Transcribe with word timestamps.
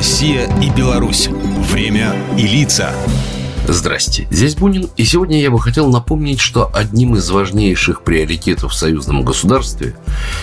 Россия 0.00 0.48
и 0.62 0.70
Беларусь. 0.70 1.28
Время 1.70 2.16
и 2.38 2.46
лица. 2.46 2.94
Здрасте, 3.68 4.26
здесь 4.30 4.54
Бунин, 4.54 4.88
и 4.96 5.04
сегодня 5.04 5.42
я 5.42 5.50
бы 5.50 5.60
хотел 5.60 5.90
напомнить, 5.90 6.40
что 6.40 6.70
одним 6.72 7.16
из 7.16 7.28
важнейших 7.28 8.00
приоритетов 8.02 8.72
в 8.72 8.74
союзном 8.74 9.24
государстве 9.26 9.94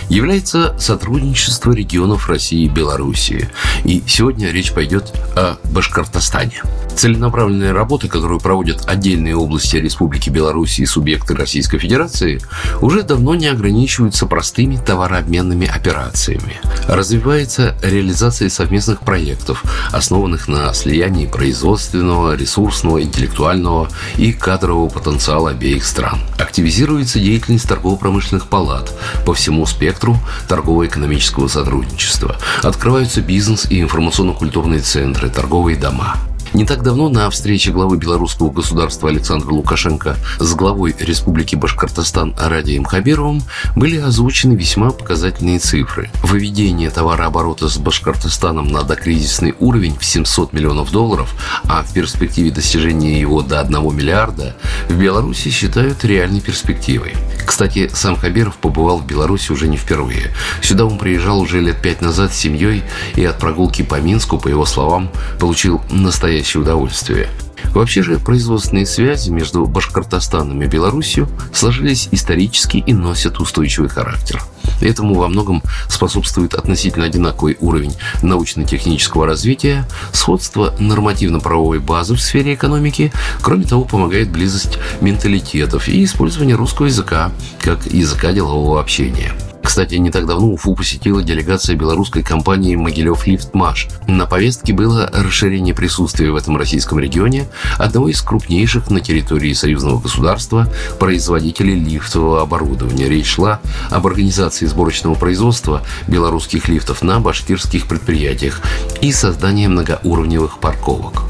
является 0.10 0.78
сотрудничество 0.78 1.72
регионов 1.72 2.30
России 2.30 2.66
и 2.66 2.70
Белоруссии. 2.70 3.50
И 3.84 4.04
сегодня 4.06 4.52
речь 4.52 4.74
пойдет 4.74 5.12
о 5.36 5.58
Башкортостане. 5.72 6.62
Целенаправленная 6.98 7.74
работа, 7.74 8.08
которую 8.08 8.40
проводят 8.40 8.90
отдельные 8.90 9.36
области 9.36 9.76
Республики 9.76 10.32
Беларусь 10.32 10.80
и 10.80 10.86
субъекты 10.88 11.36
Российской 11.36 11.78
Федерации, 11.78 12.42
уже 12.82 13.04
давно 13.04 13.36
не 13.36 13.46
ограничиваются 13.46 14.26
простыми 14.26 14.78
товарообменными 14.78 15.68
операциями. 15.68 16.60
Развивается 16.88 17.78
реализация 17.84 18.50
совместных 18.50 19.02
проектов, 19.02 19.64
основанных 19.92 20.48
на 20.48 20.74
слиянии 20.74 21.28
производственного, 21.28 22.36
ресурсного, 22.36 23.04
интеллектуального 23.04 23.90
и 24.18 24.34
кадрового 24.34 24.90
потенциала 24.90 25.52
обеих 25.52 25.86
стран. 25.86 26.20
Активизируется 26.40 27.20
деятельность 27.20 27.70
торгово-промышленных 27.70 28.48
палат 28.48 28.92
по 29.24 29.36
всему 29.36 29.68
спектру 29.68 30.18
торгово-экономического 30.48 31.48
сотрудничества. 31.48 32.38
Открываются 32.64 33.22
бизнес 33.22 33.68
и 33.70 33.82
информационно-культурные 33.82 34.80
центры, 34.80 35.30
торговые 35.30 35.78
дома. 35.78 36.16
Не 36.54 36.66
так 36.66 36.82
давно 36.82 37.10
на 37.10 37.30
встрече 37.30 37.72
главы 37.72 37.98
белорусского 37.98 38.50
государства 38.50 39.10
Александра 39.10 39.52
Лукашенко 39.52 40.18
с 40.40 40.56
главой 40.56 40.96
Республики 40.98 41.56
Башкортостан 41.56 42.36
Радием 42.38 42.86
Хабировым 42.86 43.44
были 43.76 43.98
озвучены 43.98 44.54
весьма 44.54 44.92
показательные 44.92 45.60
цифры. 45.60 46.10
Выведение 46.24 46.90
товарооборота 46.90 47.68
с 47.68 47.78
Башкортостаном 47.78 48.68
на 48.68 48.84
докризисный 48.84 49.56
уровень 49.60 49.98
в 49.98 50.06
700 50.06 50.54
миллионов 50.54 50.92
долларов, 50.92 51.36
а 51.66 51.84
в 51.84 51.94
перспективе 51.94 52.52
достижения 52.52 53.20
его 53.20 53.42
до 53.42 53.60
1 53.60 53.96
миллиарда, 53.96 54.56
в 54.90 54.98
Беларуси 54.98 55.50
считают 55.50 56.04
реальной 56.06 56.42
перспективой. 56.42 57.14
Кстати, 57.46 57.90
сам 57.94 58.16
Хабиров 58.16 58.58
побывал 58.58 59.00
в 59.00 59.06
Беларуси 59.06 59.52
уже 59.52 59.68
не 59.68 59.78
впервые. 59.78 60.34
Сюда 60.62 60.86
он 60.86 60.98
приезжал 60.98 61.40
уже 61.40 61.62
лет 61.62 61.82
пять 61.82 62.02
назад 62.02 62.34
с 62.34 62.38
семьей 62.38 62.84
и 63.16 63.24
от 63.24 63.38
прогулки 63.38 63.84
по 63.84 64.00
Минску, 64.02 64.38
по 64.38 64.48
его 64.48 64.66
словам, 64.66 65.10
получил 65.40 65.82
настоящее 65.90 66.38
настоящее 66.48 66.62
удовольствие. 66.62 67.30
Вообще 67.74 68.02
же 68.02 68.20
производственные 68.20 68.86
связи 68.86 69.30
между 69.30 69.66
Башкортостаном 69.66 70.62
и 70.62 70.68
Беларусью 70.68 71.28
сложились 71.54 72.08
исторически 72.12 72.78
и 72.78 72.94
носят 72.94 73.40
устойчивый 73.40 73.90
характер. 73.90 74.42
Этому 74.80 75.16
во 75.16 75.28
многом 75.28 75.62
способствует 75.90 76.54
относительно 76.54 77.06
одинаковый 77.06 77.58
уровень 77.60 77.96
научно-технического 78.22 79.26
развития, 79.26 79.88
сходство 80.14 80.74
нормативно-правовой 80.80 81.80
базы 81.80 82.16
в 82.16 82.22
сфере 82.22 82.54
экономики, 82.54 83.12
кроме 83.42 83.66
того, 83.66 83.84
помогает 83.84 84.30
близость 84.30 84.80
менталитетов 85.02 85.90
и 85.90 86.04
использование 86.04 86.56
русского 86.56 86.86
языка 86.86 87.32
как 87.60 87.86
языка 87.88 88.32
делового 88.32 88.80
общения– 88.80 89.34
кстати, 89.78 89.94
не 89.94 90.10
так 90.10 90.26
давно 90.26 90.48
Уфу 90.48 90.74
посетила 90.74 91.22
делегация 91.22 91.76
белорусской 91.76 92.24
компании 92.24 92.76
«Могилев 92.76 93.28
Лифтмаш». 93.28 93.90
На 94.08 94.26
повестке 94.26 94.74
было 94.74 95.08
расширение 95.14 95.76
присутствия 95.76 96.32
в 96.32 96.36
этом 96.36 96.58
российском 96.58 96.98
регионе 97.00 97.46
одного 97.78 98.10
из 98.10 98.20
крупнейших 98.24 98.90
на 98.90 99.02
территории 99.02 99.54
союзного 99.54 100.00
государства 100.00 100.68
производителей 101.00 101.76
лифтового 101.76 102.42
оборудования. 102.42 103.08
Речь 103.08 103.28
шла 103.28 103.60
об 103.92 104.08
организации 104.08 104.66
сборочного 104.66 105.14
производства 105.14 105.84
белорусских 106.08 106.68
лифтов 106.70 107.04
на 107.04 107.20
башкирских 107.20 107.88
предприятиях 107.88 108.62
и 109.02 109.12
создании 109.12 109.68
многоуровневых 109.68 110.58
парковок. 110.58 111.27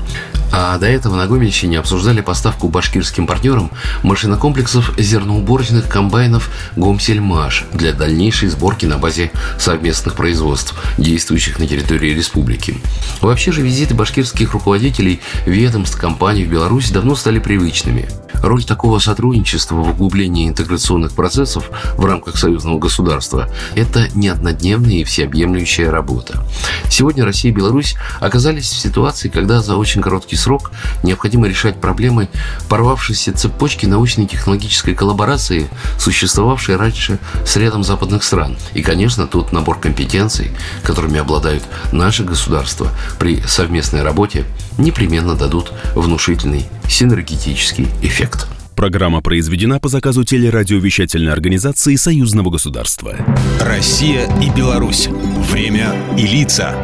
А 0.52 0.78
до 0.78 0.88
этого 0.88 1.16
на 1.16 1.28
Гомельщине 1.28 1.80
обсуждали 1.80 2.22
поставку 2.22 2.70
башкирским 2.70 3.28
партнерам 3.28 3.72
машинокомплексов 4.04 4.94
зерноуборочных 4.98 5.88
комбайнов 5.88 6.50
«Гомсельмаш» 6.76 7.66
для 7.74 7.94
дальнейшей 7.94 8.50
сборки 8.50 8.86
на 8.86 8.98
базе 8.98 9.32
совместных 9.60 10.16
производств, 10.16 10.76
действующих 10.98 11.60
на 11.60 11.68
территории 11.68 12.14
республики. 12.14 12.82
Вообще 13.22 13.52
же 13.52 13.62
визиты 13.62 13.94
башкирских 13.94 14.54
руководителей 14.54 15.22
ведомств 15.46 16.00
компаний 16.00 16.46
в 16.46 16.50
Беларусь 16.50 16.92
давно 16.92 17.16
стали 17.16 17.40
привычными. 17.40 18.08
Роль 18.36 18.64
такого 18.64 19.00
сотрудничества 19.00 19.76
в 19.76 19.90
углублении 19.90 20.48
интеграционных 20.48 21.14
процессов 21.14 21.70
в 21.98 22.06
рамках 22.06 22.38
союзного 22.38 22.80
государства– 22.80 23.50
это 23.76 24.10
не 24.16 24.28
однодневная 24.28 24.96
и 24.96 25.04
всеобъемлющая 25.04 25.92
работа. 25.92 26.44
Сегодня 26.90 27.26
Россия 27.26 27.52
и 27.52 27.56
Беларусь 27.56 27.96
оказались 28.20 28.70
в 28.70 28.78
ситуации, 28.78 29.30
когда 29.30 29.62
за 29.62 29.76
очень 29.76 30.02
короткий 30.02 30.36
срок 30.36 30.72
необходимо 31.04 31.48
решать 31.48 31.80
проблемы 31.82 32.30
порвавшейся 32.70 33.34
цепочки 33.34 33.86
научной 33.86 34.26
и 34.26 34.28
технологической 34.28 34.96
коллаборации, 34.96 35.68
существовавшей 36.00 36.76
раньше 36.76 37.20
с 37.46 37.56
рядом 37.58 37.84
западных 37.84 38.24
стран. 38.24 38.58
И, 38.74 38.82
конечно, 38.82 39.28
тут 39.28 39.52
набор 39.52 39.80
компетенций, 39.80 40.52
которыми 40.84 41.20
обладают 41.20 41.64
наши 41.92 42.24
государства 42.24 42.90
при 43.20 43.42
совместной 43.42 44.04
работе, 44.04 44.46
непременно 44.78 45.36
дадут 45.36 45.74
внушительный 45.96 46.68
синергетический 46.90 47.88
эффект. 48.02 48.48
Программа 48.76 49.22
произведена 49.22 49.80
по 49.80 49.90
заказу 49.90 50.24
телерадиовещательной 50.24 51.32
организации 51.32 51.96
Союзного 51.96 52.52
государства. 52.52 53.16
Россия 53.60 54.30
и 54.40 54.52
Беларусь. 54.56 55.08
Время 55.08 55.96
и 56.16 56.28
лица. 56.28 56.76